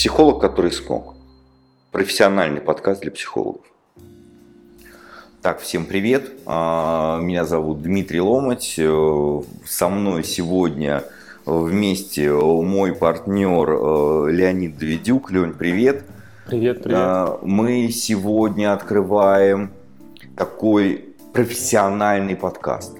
[0.00, 1.14] Психолог, который смог.
[1.92, 3.66] Профессиональный подкаст для психологов.
[5.42, 6.32] Так, всем привет.
[6.46, 8.76] А, меня зовут Дмитрий Ломать.
[8.78, 11.04] Э, со мной сегодня
[11.44, 15.30] вместе мой партнер э, Леонид Давидюк.
[15.32, 16.06] Лень, привет.
[16.46, 16.98] Привет, привет.
[16.98, 19.70] А, мы сегодня открываем
[20.34, 22.99] такой профессиональный подкаст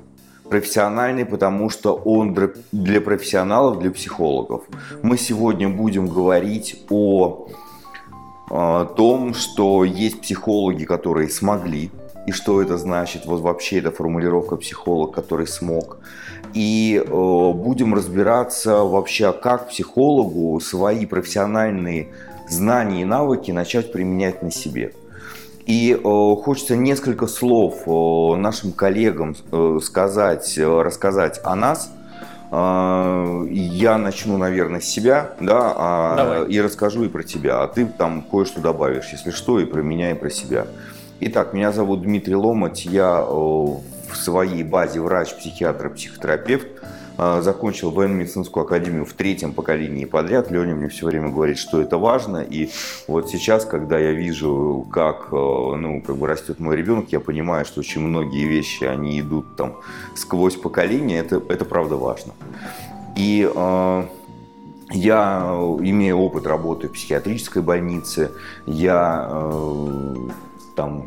[0.50, 2.36] профессиональный, потому что он
[2.72, 4.64] для профессионалов, для психологов.
[5.02, 7.48] Мы сегодня будем говорить о,
[8.50, 11.90] о том, что есть психологи, которые смогли,
[12.26, 15.98] и что это значит, вот вообще эта формулировка психолог, который смог.
[16.52, 22.08] И э, будем разбираться вообще, как психологу свои профессиональные
[22.48, 24.92] знания и навыки начать применять на себе.
[25.70, 31.92] И э, хочется несколько слов э, нашим коллегам э, сказать, рассказать о нас.
[32.52, 38.22] Я начну, наверное, с себя, да, а, и расскажу и про тебя, а ты там
[38.28, 40.66] кое-что добавишь, если что, и про меня, и про себя.
[41.20, 43.82] Итак, меня зовут Дмитрий Ломать, я в
[44.14, 46.66] своей базе врач, психиатр, психотерапевт.
[47.22, 50.50] А, закончил военно-медицинскую академию в третьем поколении подряд.
[50.50, 52.38] Леня мне все время говорит, что это важно.
[52.38, 52.70] И
[53.08, 57.66] вот сейчас, когда я вижу, как, э, ну, как бы растет мой ребенок, я понимаю,
[57.66, 59.76] что очень многие вещи, они идут там
[60.14, 61.18] сквозь поколения.
[61.18, 62.32] Это, это правда важно.
[63.16, 64.04] И э,
[64.92, 65.42] я
[65.82, 68.30] имею опыт работы в психиатрической больнице.
[68.64, 70.14] Я э,
[70.74, 71.06] там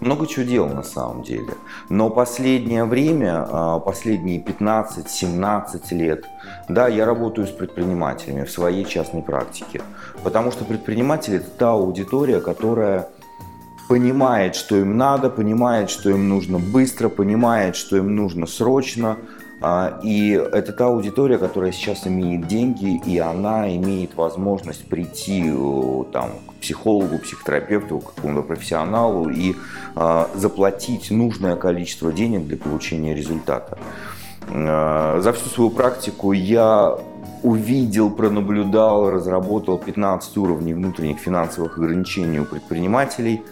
[0.00, 1.54] много чего делал на самом деле.
[1.88, 6.24] Но последнее время, а, последние 15-17 лет,
[6.68, 9.82] да, я работаю с предпринимателями в своей частной практике.
[10.22, 13.08] Потому что предприниматели– это та аудитория, которая
[13.88, 19.18] понимает, что им надо, понимает, что им нужно быстро, понимает, что им нужно срочно.
[19.66, 25.50] А, и это та аудитория, которая сейчас имеет деньги, и она имеет возможность прийти
[26.12, 29.54] там, психологу, психотерапевту, какому-то профессионалу и
[29.96, 33.78] э, заплатить нужное количество денег для получения результата.
[34.50, 36.98] Э, за всю свою практику я
[37.42, 43.42] увидел, пронаблюдал, разработал 15 уровней внутренних финансовых ограничений у предпринимателей.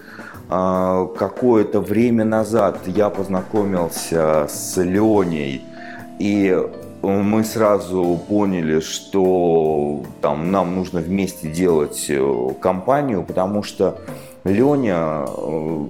[0.50, 5.72] Э, какое-то время назад я познакомился с Леней,
[6.19, 6.56] и
[7.03, 13.99] мы сразу поняли, что там, нам нужно вместе делать э, компанию, потому что
[14.45, 15.89] Леня э,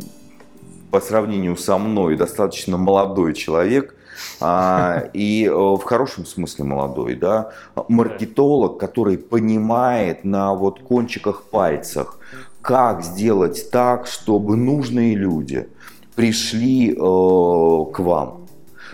[0.91, 3.95] по сравнению со мной достаточно молодой человек,
[4.41, 7.53] а, и э, в хорошем смысле молодой, да,
[7.89, 12.19] маркетолог, который понимает на вот кончиках пальцах,
[12.63, 15.69] как сделать так, чтобы нужные люди
[16.15, 18.42] пришли э, к вам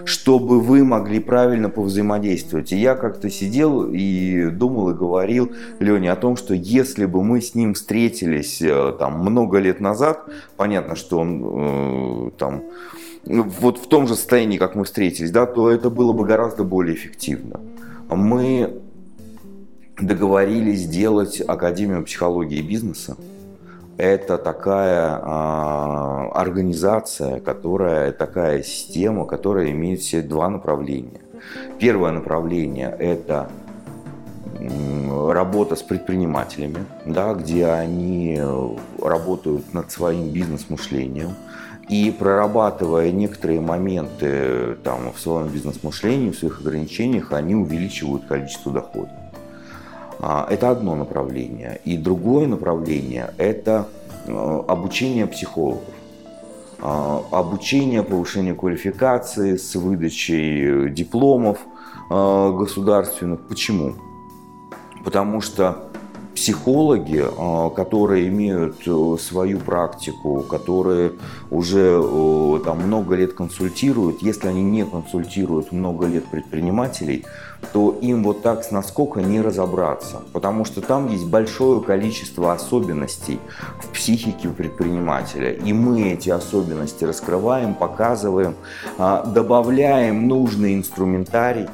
[0.04, 2.72] чтобы вы могли правильно повзаимодействовать.
[2.72, 7.40] И я как-то сидел и думал и говорил Лене о том, что если бы мы
[7.40, 12.62] с ним встретились э, там много лет назад, понятно, что он э, там
[13.24, 16.94] вот в том же состоянии, как мы встретились, да, то это было бы гораздо более
[16.94, 17.60] эффективно.
[18.08, 18.80] Мы
[20.00, 23.16] договорились сделать Академию психологии и бизнеса
[23.98, 31.20] это такая а, организация, которая такая система, которая имеет все два направления.
[31.78, 33.50] Первое направление– это
[34.60, 38.40] работа с предпринимателями, да, где они
[39.00, 41.34] работают над своим бизнес-мышлением.
[41.88, 49.27] И прорабатывая некоторые моменты там, в своем бизнес-мышлении, в своих ограничениях, они увеличивают количество дохода.
[50.20, 51.80] А, это одно направление.
[51.84, 53.88] И другое направление– это
[54.26, 55.84] э, обучение психологов.
[56.80, 61.58] А, обучение, повышение квалификации с выдачей дипломов
[62.10, 63.46] э, государственных.
[63.48, 63.94] Почему?
[65.04, 65.87] Потому что
[66.38, 71.12] психологи, а, которые имеют э, свою практику, которые
[71.50, 77.24] уже э, там много лет консультируют, если они не консультируют много лет предпринимателей,
[77.72, 83.40] то им вот так с наскока не разобраться, потому что там есть большое количество особенностей
[83.80, 88.54] в психике предпринимателя, и мы эти особенности раскрываем, показываем,
[88.96, 91.66] а, добавляем нужный инструментарий,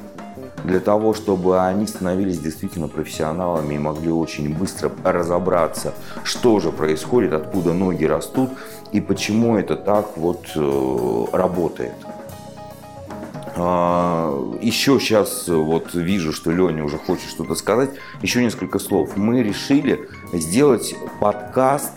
[0.65, 5.95] для того, чтобы они становились действительно профессионалами и могли очень быстро разобраться,
[6.25, 8.51] что же происходит, откуда ноги растут
[8.93, 11.95] и почему это так вот э, работает.
[13.57, 17.91] А, еще сейчас вот вижу, что Леня уже хочет что-то сказать.
[18.23, 19.17] Еще несколько слов.
[19.17, 21.93] Мы решили сделать подкаст,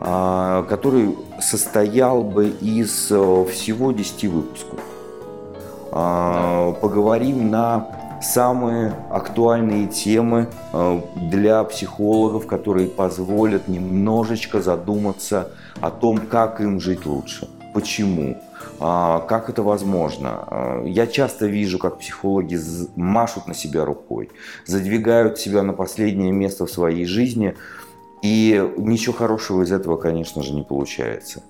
[0.00, 4.80] а, который состоял бы из э, всего 10 выпусков.
[5.98, 7.88] А, поговорим на
[8.20, 17.06] самые актуальные темы э, для психологов, которые позволят немножечко задуматься о том, как им жить
[17.06, 18.36] лучше, почему,
[18.78, 20.44] а, как это возможно.
[20.46, 22.58] А, я часто вижу, как психологи
[22.94, 24.28] машут на себя рукой,
[24.66, 27.54] задвигают себя на последнее место в своей жизни,
[28.20, 31.42] и ничего хорошего из этого, конечно же, не получается.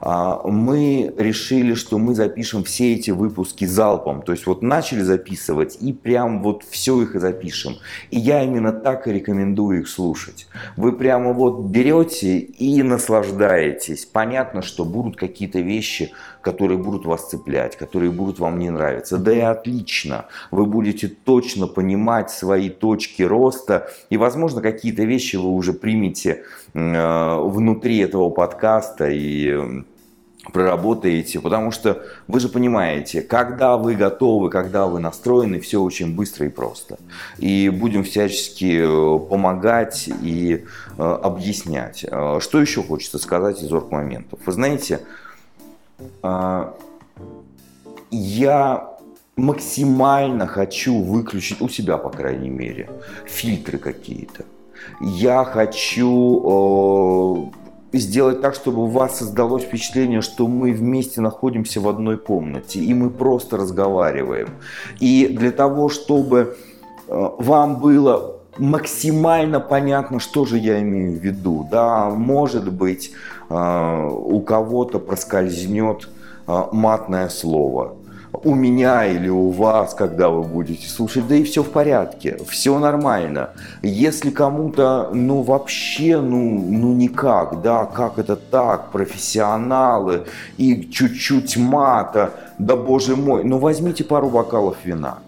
[0.00, 4.22] А, мы решили, что мы запишем все эти выпуски залпом.
[4.22, 7.76] То есть вот начали записывать и прям вот все их и запишем.
[8.10, 10.46] И я именно так и рекомендую их слушать.
[10.76, 14.06] Вы прямо вот берете и наслаждаетесь.
[14.06, 19.18] Понятно, что будут какие-то вещи, которые будут вас цеплять, которые будут вам не нравиться.
[19.18, 20.26] Да и отлично.
[20.50, 23.88] Вы будете точно понимать свои точки роста.
[24.10, 29.75] И, возможно, какие-то вещи вы уже примете э, внутри этого подкаста и
[30.52, 36.46] проработаете, потому что вы же понимаете, когда вы готовы, когда вы настроены, все очень быстро
[36.46, 36.98] и просто.
[37.38, 40.64] И будем всячески э, помогать и
[40.98, 42.04] э, объяснять.
[42.08, 44.38] Э, что еще хочется сказать из орг моментов?
[44.46, 45.00] Вы знаете,
[48.10, 48.96] я
[49.36, 52.90] максимально хочу выключить у себя, по крайней мере,
[53.24, 54.44] фильтры какие-то.
[55.00, 57.52] Я хочу
[57.92, 62.94] сделать так, чтобы у вас создалось впечатление, что мы вместе находимся в одной комнате, и
[62.94, 64.48] мы просто разговариваем.
[65.00, 66.56] И для того, чтобы
[67.08, 71.66] э, вам было максимально понятно, что же я имею в виду.
[71.70, 73.12] Да, может быть,
[73.48, 76.08] э, у кого-то проскользнет
[76.46, 77.96] э, матное слово
[78.44, 82.78] у меня или у вас, когда вы будете слушать, да и все в порядке, все
[82.78, 83.50] нормально.
[83.82, 90.24] Если кому-то, ну вообще, ну, ну никак, да, как это так, профессионалы
[90.56, 95.18] и чуть-чуть мата, да боже мой, ну возьмите пару бокалов вина.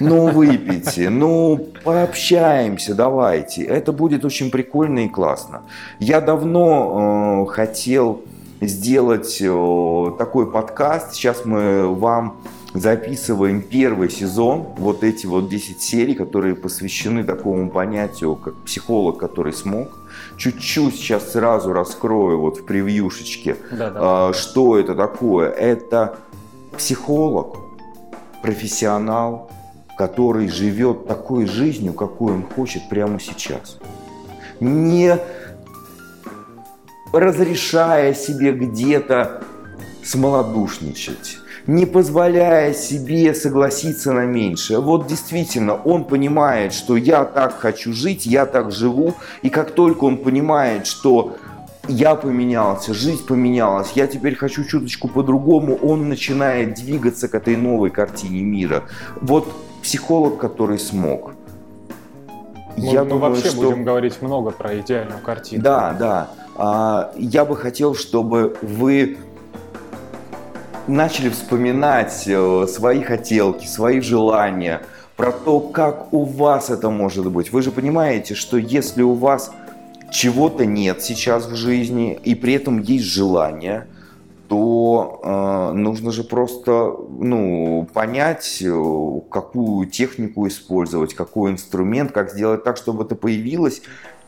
[0.00, 3.62] Ну, выпейте, ну, пообщаемся, давайте.
[3.62, 5.62] Это будет очень прикольно и классно.
[6.00, 8.22] Я давно э, хотел
[8.60, 11.14] сделать э, такой подкаст.
[11.14, 12.38] Сейчас мы вам
[12.74, 19.52] записываем первый сезон, вот эти вот 10 серий, которые посвящены такому понятию, как психолог, который
[19.52, 19.88] смог.
[20.36, 24.32] Чуть-чуть сейчас сразу раскрою вот в превьюшечке, да, да.
[24.32, 25.50] что это такое.
[25.50, 26.18] Это
[26.76, 27.56] психолог,
[28.42, 29.50] профессионал,
[29.96, 33.78] который живет такой жизнью, какой он хочет прямо сейчас.
[34.60, 35.18] Не
[37.12, 39.42] разрешая себе где-то
[40.04, 44.80] смолодушничать, не позволяя себе согласиться на меньшее.
[44.80, 50.04] Вот действительно, он понимает, что я так хочу жить, я так живу, и как только
[50.04, 51.36] он понимает, что
[51.88, 57.90] я поменялся, жизнь поменялась, я теперь хочу чуточку по-другому, он начинает двигаться к этой новой
[57.90, 58.84] картине мира.
[59.20, 61.34] Вот психолог, который смог.
[62.76, 63.62] Мы, я мы думаю, вообще что...
[63.62, 65.62] будем говорить много про идеальную картину.
[65.62, 66.28] Да, да.
[66.58, 69.18] А, я бы хотел, чтобы вы
[70.86, 74.82] начали вспоминать э, свои хотелки, свои желания,
[75.16, 77.52] про то, как у вас это может быть.
[77.52, 79.50] Вы же понимаете, что если у вас
[80.10, 83.86] чего-то нет сейчас в жизни, и при этом есть желание,
[84.48, 92.62] то э, нужно же просто ну, понять, э, какую технику использовать, какой инструмент, как сделать
[92.62, 93.82] так, чтобы это появилось,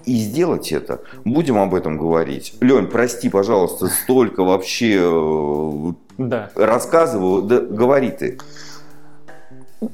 [0.09, 1.03] и сделать это.
[1.25, 2.55] Будем об этом говорить.
[2.61, 6.51] Лень, прости, пожалуйста, столько вообще э, да.
[6.55, 7.43] рассказываю.
[7.43, 8.39] Да, говори ты.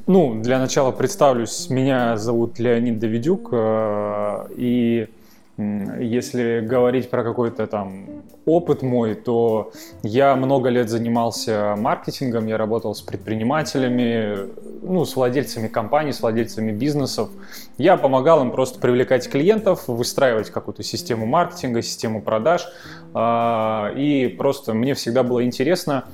[0.07, 1.69] Ну, для начала представлюсь.
[1.69, 3.49] Меня зовут Леонид Давидюк.
[3.53, 5.09] Э, и
[5.57, 8.07] если говорить про какой-то там
[8.45, 14.49] опыт мой, то я много лет занимался маркетингом, я работал с предпринимателями,
[14.85, 17.31] ну, с владельцами компаний, с владельцами бизнесов.
[17.79, 22.67] Я помогал им просто привлекать клиентов, выстраивать какую-то систему маркетинга, систему продаж.
[23.15, 26.05] А, и просто мне всегда было интересно,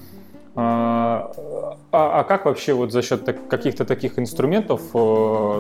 [0.57, 1.33] а,
[1.93, 4.99] а, а как вообще вот за счет каких-то таких инструментов э,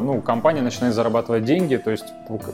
[0.02, 2.06] ну, компания начинает зарабатывать деньги, то есть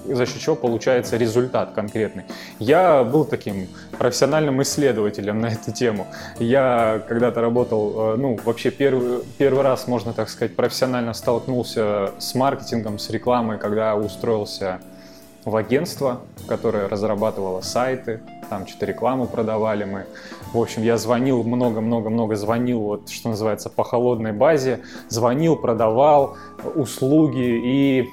[0.04, 2.24] за счет чего получается результат конкретный?
[2.58, 6.06] Я был таким профессиональным исследователем на эту тему.
[6.38, 12.34] Я когда-то работал, э, ну вообще первый, первый раз, можно так сказать, профессионально столкнулся с
[12.34, 14.80] маркетингом, с рекламой, когда устроился
[15.46, 20.06] в агентство, которое разрабатывало сайты, там что-то рекламу продавали мы.
[20.52, 26.36] В общем, я звонил много-много-много, звонил, вот, что называется, по холодной базе, звонил, продавал
[26.74, 28.10] услуги, и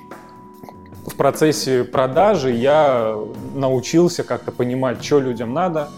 [1.05, 3.15] в процессе продажи я
[3.53, 5.89] научился как-то понимать, что людям надо,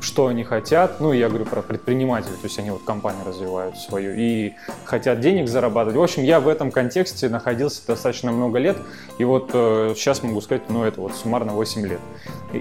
[0.00, 1.00] что они хотят.
[1.00, 4.52] Ну, я говорю про предпринимателей, то есть они вот компанию развивают свою и
[4.84, 5.96] хотят денег зарабатывать.
[5.96, 8.76] В общем, я в этом контексте находился достаточно много лет,
[9.18, 12.00] и вот э, сейчас могу сказать, ну, это вот суммарно 8 лет.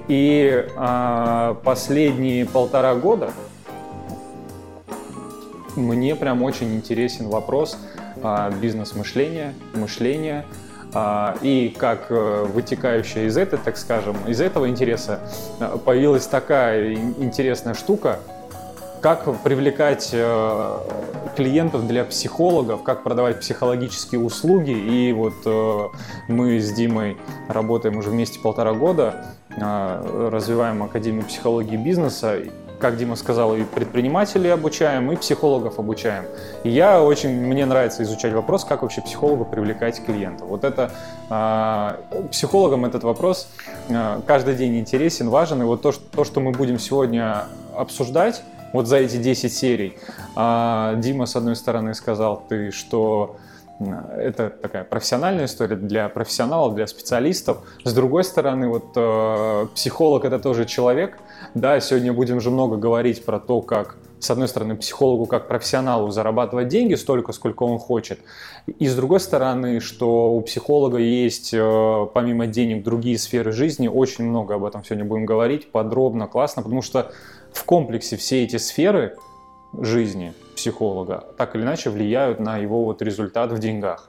[0.07, 3.31] И э, последние полтора года
[5.75, 7.77] мне прям очень интересен вопрос
[8.17, 10.78] э, бизнес-мышления, мышления, а,
[11.41, 15.19] и как э, вытекающая из этого, так скажем, из этого интереса
[15.59, 18.19] э, появилась такая интересная штука,
[18.99, 20.77] как привлекать э,
[21.35, 24.71] клиентов для психологов, как продавать психологические услуги.
[24.71, 25.45] И вот
[26.27, 27.17] мы с Димой
[27.47, 32.39] работаем уже вместе полтора года, развиваем Академию психологии бизнеса
[32.79, 36.25] как Дима сказал, и предпринимателей обучаем, и психологов обучаем.
[36.63, 40.47] И я очень, мне нравится изучать вопрос, как вообще психологу привлекать клиентов.
[40.47, 40.91] Вот это,
[41.29, 43.49] э, психологам этот вопрос
[43.89, 45.61] э, каждый день интересен, важен.
[45.61, 47.45] И вот то, что, то, что мы будем сегодня
[47.75, 49.97] обсуждать, вот за эти 10 серий,
[50.35, 53.35] э, Дима, с одной стороны, сказал ты, что
[53.79, 57.59] это такая профессиональная история для профессионалов, для специалистов.
[57.83, 61.17] С другой стороны, вот э, психолог это тоже человек.
[61.53, 66.11] Да, сегодня будем же много говорить про то, как с одной стороны, психологу как профессионалу
[66.11, 68.19] зарабатывать деньги столько, сколько он хочет.
[68.67, 73.87] И с другой стороны, что у психолога есть, э, помимо денег, другие сферы жизни.
[73.87, 77.11] Очень много об этом сегодня будем говорить, подробно, классно, потому что
[77.53, 79.15] в комплексе все эти сферы
[79.73, 84.08] жизни психолога так или иначе влияют на его вот результат в деньгах.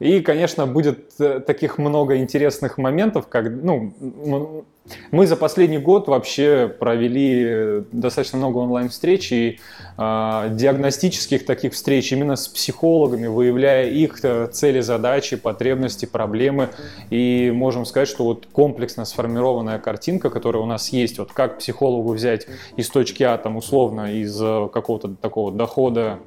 [0.00, 4.64] И, конечно, будет э, таких много интересных моментов, как, ну,
[5.10, 9.58] мы за последний год вообще провели э, достаточно много онлайн-встреч и
[9.98, 16.70] э, диагностических таких встреч именно с психологами, выявляя их э, цели, задачи, потребности, проблемы.
[17.10, 22.12] И можем сказать, что вот комплексно сформированная картинка, которая у нас есть, вот как психологу
[22.12, 26.20] взять из точки А, там, условно, из какого-то такого дохода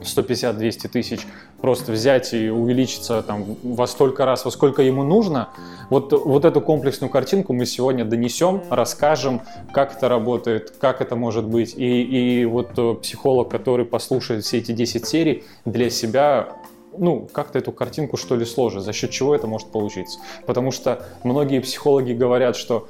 [0.00, 1.26] 150-200 тысяч
[1.60, 5.48] просто взять и увеличиться там во столько раз, во сколько ему нужно.
[5.90, 11.46] Вот, вот эту комплексную картинку мы сегодня донесем, расскажем, как это работает, как это может
[11.46, 11.74] быть.
[11.76, 16.48] И, и вот э, психолог, который послушает все эти 10 серий, для себя
[16.96, 20.18] ну, как-то эту картинку что ли сложит, за счет чего это может получиться.
[20.46, 22.88] Потому что многие психологи говорят, что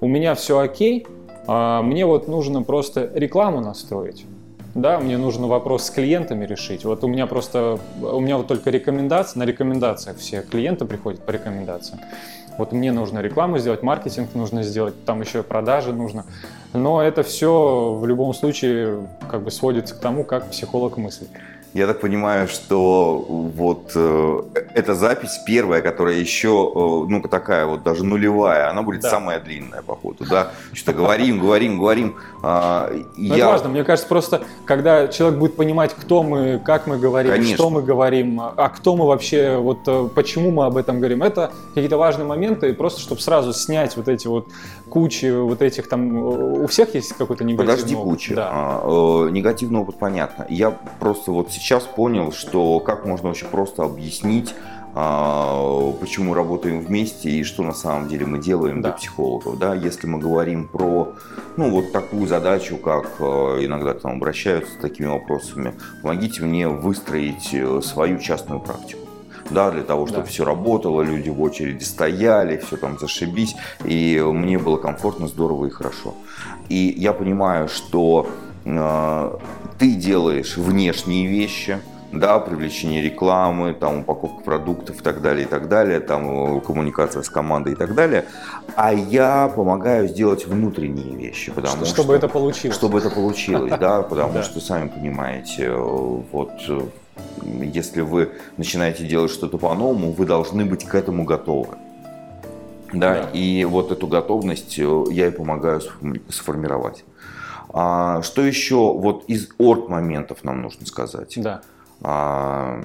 [0.00, 1.06] у меня все окей,
[1.46, 4.24] а мне вот нужно просто рекламу настроить
[4.74, 6.84] да, мне нужно вопрос с клиентами решить.
[6.84, 11.30] Вот у меня просто, у меня вот только рекомендации, на рекомендациях все клиенты приходят по
[11.30, 12.00] рекомендациям.
[12.58, 16.26] Вот мне нужно рекламу сделать, маркетинг нужно сделать, там еще продажи нужно.
[16.72, 21.28] Но это все в любом случае как бы сводится к тому, как психолог мыслит.
[21.74, 24.42] Я так понимаю, что вот э,
[24.74, 29.10] эта запись первая, которая еще, э, ну, такая вот даже нулевая, она будет да.
[29.10, 30.52] самая длинная, походу, да?
[30.72, 32.16] Что-то говорим, говорим, говорим.
[32.42, 33.36] Э, я...
[33.36, 37.54] Это важно, мне кажется, просто, когда человек будет понимать, кто мы, как мы говорим, Конечно.
[37.54, 41.52] что мы говорим, а кто мы вообще, вот э, почему мы об этом говорим, это
[41.74, 44.48] какие-то важные моменты, просто чтобы сразу снять вот эти вот
[44.88, 48.10] кучи вот этих там, у всех есть какой-то негативный Подожди, опыт?
[48.10, 48.34] куча.
[48.34, 48.48] Да.
[48.50, 50.46] А, э, негативный опыт, понятно.
[50.48, 54.54] Я просто вот сейчас понял, что как можно очень просто объяснить,
[54.94, 58.88] а, почему работаем вместе и что на самом деле мы делаем да.
[58.88, 59.58] для психологов.
[59.58, 59.74] Да?
[59.74, 61.12] Если мы говорим про
[61.56, 63.24] ну, вот такую задачу, как э,
[63.64, 69.08] иногда к нам обращаются с такими вопросами, помогите мне выстроить э, свою частную практику
[69.50, 70.28] да, для того, чтобы да.
[70.28, 75.70] все работало, люди в очереди стояли, все там зашибись, и мне было комфортно, здорово и
[75.70, 76.14] хорошо.
[76.68, 78.28] И я понимаю, что
[78.64, 79.38] э,
[79.78, 81.78] ты делаешь внешние вещи,
[82.12, 87.22] да, привлечение рекламы, там, упаковка продуктов и так далее, и так далее, там, э, коммуникация
[87.22, 88.24] с командой и так далее,
[88.74, 91.94] а я помогаю сделать внутренние вещи, потому что...
[91.94, 92.76] Чтобы это получилось.
[92.76, 96.80] Чтобы это получилось, да, потому что, сами понимаете, э, вот э,
[97.62, 101.76] если вы начинаете делать что-то по-новому, вы должны быть к этому готовы.
[102.90, 103.30] Да, да.
[103.34, 105.82] и вот эту готовность я и помогаю
[106.30, 107.04] сформировать.
[107.70, 111.34] А, что еще вот из орг моментов нам нужно сказать?
[111.36, 111.60] Да.
[112.00, 112.80] А,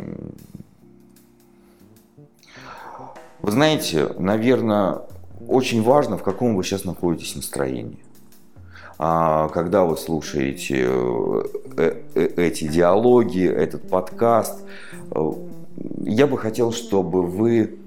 [3.42, 5.02] вы знаете, наверное,
[5.48, 8.00] очень важно, в каком вы сейчас находитесь настроении.
[9.00, 14.62] А, когда вы слушаете э, э, эти диалоги, этот подкаст,
[15.12, 15.32] э,
[16.02, 17.80] я бы хотел, чтобы вы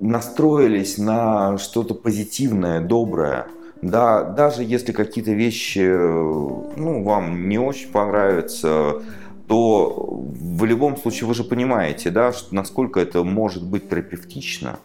[0.00, 3.46] настроились на что-то позитивное, доброе–
[3.82, 9.02] да, даже если какие-то вещи, ну, вам не очень понравятся,
[9.48, 14.78] то в любом случае вы же понимаете, да, насколько это может быть терапевтично,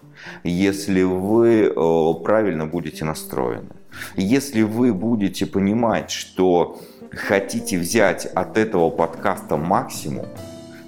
[0.44, 3.70] если вы э, правильно будете настроены.
[4.16, 6.80] Если вы будете понимать, что
[7.12, 10.26] хотите взять от этого подкаста максимум,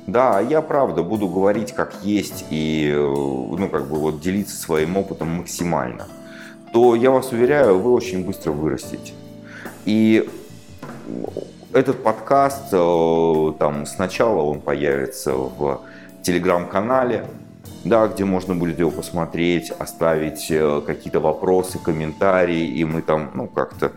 [0.07, 4.97] да, я правда буду говорить как есть и э, ну, как бы вот делиться своим
[4.97, 6.07] опытом максимально,
[6.73, 9.13] то я вас уверяю, вы очень быстро вырастете.
[9.85, 10.29] И
[11.73, 15.81] этот подкаст, э, там сначала он появится в
[16.23, 17.25] телеграм-канале,
[17.83, 23.47] да, где можно будет его посмотреть, оставить э, какие-то вопросы, комментарии, и мы там, ну,
[23.47, 23.91] как-то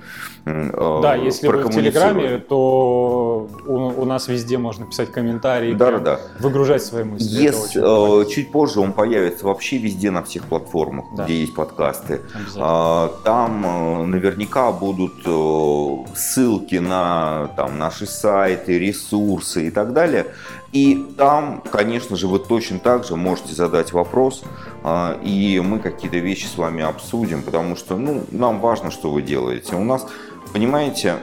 [0.44, 6.20] Да, если вы в Телеграме, то у, у нас везде можно писать комментарии, да, да,
[6.40, 7.42] выгружать свои мысли.
[7.42, 11.24] Если, э, чуть позже он появится вообще везде на всех платформах, да.
[11.24, 12.22] где есть подкасты.
[12.56, 20.26] Э, там э, наверняка будут э, ссылки на там, наши сайты, ресурсы и так далее.
[20.72, 24.42] И там, конечно же, вы точно так же можете задать вопрос,
[24.82, 29.20] а, и мы какие-то вещи с вами обсудим, потому что ну, нам важно, что вы
[29.20, 29.76] делаете.
[29.76, 30.06] У нас,
[30.52, 31.16] понимаете,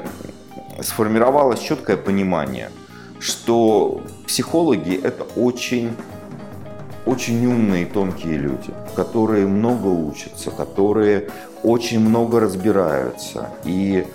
[0.81, 2.71] сформировалось четкое понимание,
[3.19, 5.91] что психологи это очень
[7.05, 11.29] очень умные, тонкие люди, которые много учатся, которые
[11.63, 13.49] очень много разбираются.
[13.63, 14.05] И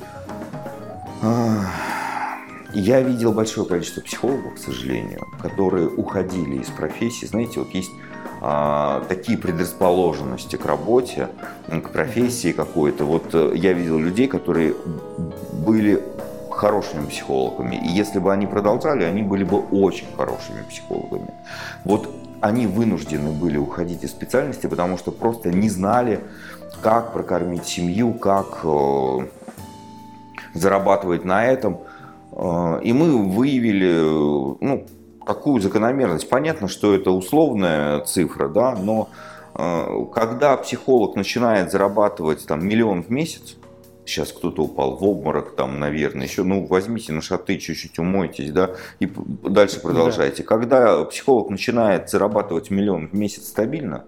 [2.75, 7.26] я видел большое количество психологов, к сожалению, которые уходили из профессии.
[7.26, 8.13] Знаете, вот есть а,
[9.08, 11.28] такие предрасположенности к работе,
[11.68, 13.04] к профессии какой-то.
[13.04, 14.74] Вот э, я видел людей, которые
[15.66, 16.02] были
[16.50, 17.76] хорошими психологами.
[17.76, 21.30] И если бы они продолжали, они были бы очень хорошими психологами.
[21.84, 22.08] Вот
[22.40, 26.20] они вынуждены были уходить из специальности, потому что просто не знали,
[26.82, 29.18] как прокормить семью, как э,
[30.54, 31.78] зарабатывать на этом–
[32.36, 33.92] а, и мы выявили
[34.60, 34.86] ну,
[35.26, 36.28] такую закономерность.
[36.28, 39.08] Понятно, что это условная цифра, да, но
[39.54, 43.56] а, когда психолог начинает зарабатывать там, миллион в месяц,
[44.06, 48.70] сейчас кто-то упал в обморок, там, наверное, еще, ну, возьмите на шаты, чуть-чуть умойтесь, да,
[49.00, 49.11] и
[49.42, 50.42] дальше продолжайте.
[50.42, 50.49] Да.
[50.49, 54.05] Когда психолог начинает зарабатывать миллион в месяц стабильно,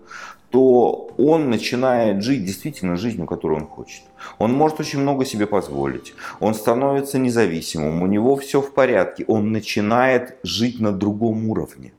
[0.51, 4.03] то он начинает жить действительно жизнью, которую он хочет.
[4.39, 6.15] Он может очень много себе позволить.
[6.41, 9.25] Он становится независимым, у него все в порядке.
[9.27, 11.93] Он начинает жить на другом уровне.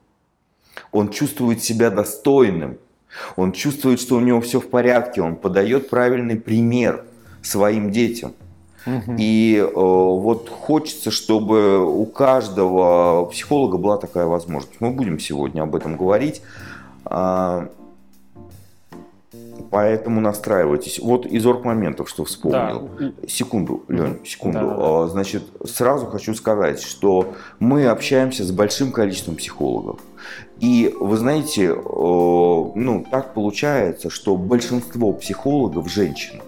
[0.91, 2.77] Он чувствует себя достойным.
[3.35, 5.21] Он чувствует, что у него все в порядке.
[5.21, 7.05] Он подает правильный пример
[7.47, 8.33] своим детям.
[9.17, 14.79] И э, вот хочется, чтобы у каждого психолога была такая возможность.
[14.79, 16.41] Мы будем сегодня об этом говорить.
[17.03, 17.67] А,
[19.69, 20.99] Поэтому настраивайтесь.
[20.99, 22.89] Вот из орг-моментов, что вспомнил.
[22.99, 23.11] Да.
[23.27, 24.59] Секунду, Лень, секунду.
[24.59, 25.07] Да, да, да.
[25.07, 29.99] Значит, сразу хочу сказать, что мы общаемся с большим количеством психологов.
[30.59, 36.41] И вы знаете, э, ну, так получается, что большинство психологов женщины.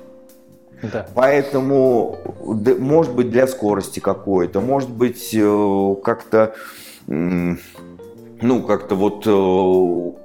[0.81, 1.07] Да.
[1.13, 2.17] Поэтому,
[2.79, 6.55] может быть, для скорости какой-то, может быть, э, как-то,
[7.07, 10.19] ну, как-то вот э,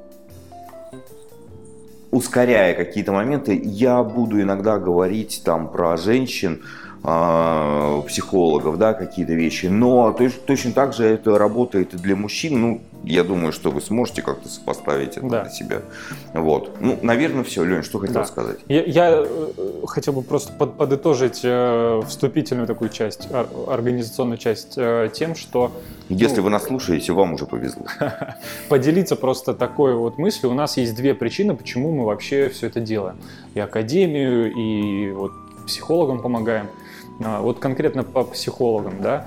[2.14, 6.62] ускоряя какие-то моменты, я буду иногда говорить там про женщин,
[7.06, 9.66] а, психологов, да, какие-то вещи.
[9.66, 12.58] Но точно так же это работает и для мужчин.
[12.58, 15.42] Ну, я думаю, что вы сможете как-то сопоставить это да.
[15.42, 15.82] для себя.
[16.32, 16.80] Вот.
[16.80, 17.62] Ну, наверное, все.
[17.62, 18.24] Лень, что хотел да.
[18.24, 18.56] сказать?
[18.68, 19.52] Я, я э,
[19.86, 23.28] хотел бы просто под, подытожить э, вступительную такую часть,
[23.68, 25.72] организационную часть э, тем, что...
[26.08, 27.84] Если ну, вы нас слушаете, вам уже повезло.
[28.70, 30.52] Поделиться просто такой вот мыслью.
[30.52, 33.18] У нас есть две причины, почему мы вообще все это делаем.
[33.52, 35.32] И академию, и вот
[35.66, 36.68] психологам помогаем.
[37.22, 39.26] А, вот конкретно по психологам, да.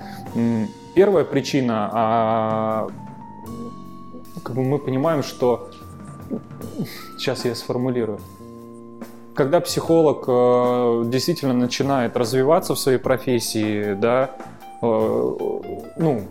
[0.95, 2.87] Первая причина, а,
[4.43, 5.69] как бы мы понимаем, что
[7.17, 8.19] сейчас я сформулирую.
[9.35, 14.31] Когда психолог э, действительно начинает развиваться в своей профессии, да,
[14.81, 14.87] э,
[15.97, 16.23] ну,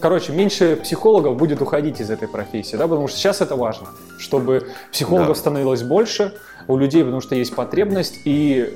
[0.00, 4.68] короче, меньше психологов будет уходить из этой профессии, да, потому что сейчас это важно, чтобы
[4.92, 5.40] психологов да.
[5.40, 6.34] становилось больше
[6.68, 8.68] у людей, потому что есть потребность, и,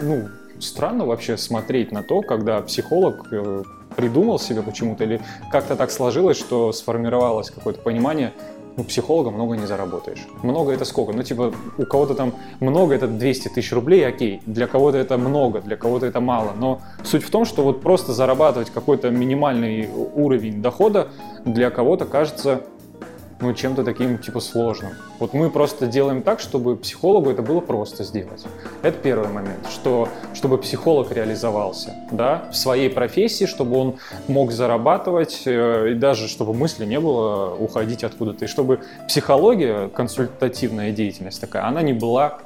[0.00, 0.28] ну,
[0.60, 3.62] странно вообще смотреть на то, когда психолог э,
[3.96, 8.32] придумал себе почему-то или как-то так сложилось, что сформировалось какое-то понимание,
[8.78, 10.24] ну, психолога много не заработаешь.
[10.44, 11.12] Много это сколько?
[11.12, 14.40] Ну, типа, у кого-то там много, это 200 тысяч рублей, окей.
[14.46, 16.52] Для кого-то это много, для кого-то это мало.
[16.56, 21.08] Но суть в том, что вот просто зарабатывать какой-то минимальный уровень дохода
[21.44, 22.62] для кого-то кажется
[23.40, 24.92] ну, чем-то таким, типа, сложным.
[25.18, 28.44] Вот мы просто делаем так, чтобы психологу это было просто сделать.
[28.82, 33.96] Это первый момент, что, чтобы психолог реализовался, да, в своей профессии, чтобы он
[34.26, 40.92] мог зарабатывать, э, и даже чтобы мысли не было уходить откуда-то, и чтобы психология, консультативная
[40.92, 42.38] деятельность такая, она не была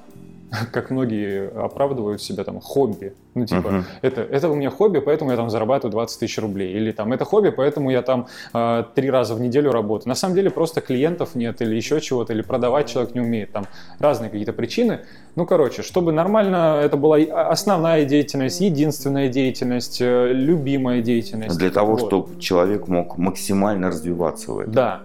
[0.72, 3.14] как многие оправдывают себя там хобби.
[3.34, 3.84] Ну, типа, uh-huh.
[4.02, 6.74] это, это у меня хобби, поэтому я там зарабатываю 20 тысяч рублей.
[6.74, 10.08] Или там, это хобби, поэтому я там э, три раза в неделю работаю.
[10.08, 13.52] На самом деле просто клиентов нет или еще чего-то, или продавать человек не умеет.
[13.52, 13.64] Там
[13.98, 15.00] разные какие-то причины.
[15.34, 21.56] Ну, короче, чтобы нормально это была основная деятельность, единственная деятельность, э, любимая деятельность.
[21.58, 22.06] Для того, вот.
[22.06, 24.74] чтобы человек мог максимально развиваться в этом.
[24.74, 25.02] Да.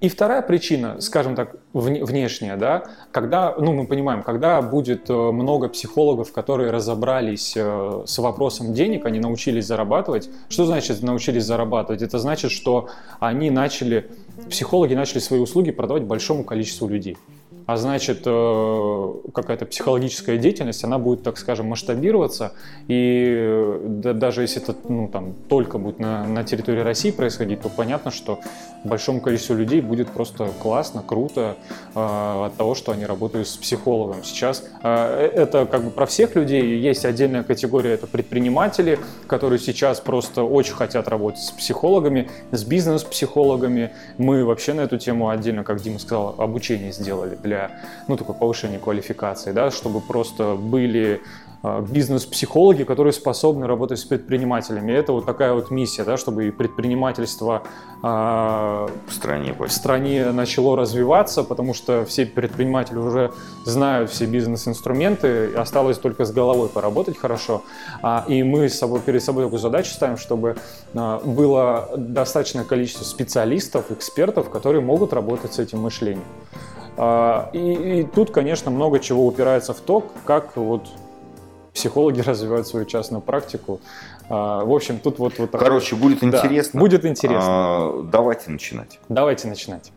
[0.00, 5.68] И вторая причина, скажем так, внешняя, да, когда, ну, мы понимаем, когда будет э, много
[5.68, 10.30] психологов, которые разобрались э, с вопросом денег, они научились зарабатывать.
[10.48, 12.02] Что значит научились зарабатывать?
[12.02, 14.08] Это значит, что они начали,
[14.48, 17.16] психологи начали свои услуги продавать большому количеству людей
[17.68, 22.54] а значит э, какая-то психологическая деятельность, она будет, так скажем, масштабироваться,
[22.88, 27.68] и да, даже если это ну, там, только будет на, на территории России происходить, то
[27.68, 28.40] понятно, что
[28.84, 31.56] большому количеству людей будет просто классно, круто
[31.94, 34.24] э, от того, что они работают с психологом.
[34.24, 40.00] Сейчас э, это как бы про всех людей, есть отдельная категория, это предприниматели, которые сейчас
[40.00, 43.92] просто очень хотят работать с психологами, с бизнес-психологами.
[44.16, 47.70] Мы вообще на эту тему отдельно, как Дима сказал, обучение сделали для
[48.06, 54.92] ну, такой повышения квалификации, да, чтобы просто были а, бизнес-психологи, которые способны работать с предпринимателями.
[54.92, 57.62] Это вот такая вот миссия, да, чтобы и предпринимательство
[58.02, 63.32] э, в, стране, в стране начало развиваться, потому что все предприниматели уже
[63.64, 67.62] знают все бизнес-инструменты, осталось только с головой поработать хорошо.
[68.02, 70.56] А, и мы с собой, перед собой такую задачу ставим, чтобы
[70.94, 76.24] а, было достаточное количество специалистов, экспертов, которые могут работать с этим мышлением.
[76.96, 80.86] А, и, и тут, конечно, много чего упирается в то, как вот
[81.78, 83.80] психологи развивают свою частную практику.
[84.28, 85.38] А, в общем, тут вот...
[85.38, 86.72] вот Короче, будет интересно.
[86.74, 87.46] Да, будет интересно.
[87.48, 88.98] А, давайте начинать.
[89.08, 89.92] Давайте начинать.